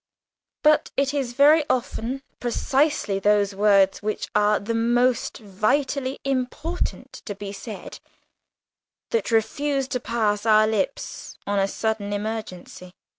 [0.63, 7.35] But it is very often precisely those words which are the most vitally important to
[7.35, 7.99] be said
[9.11, 12.95] that refuse to pass our lips on a sudden emergency.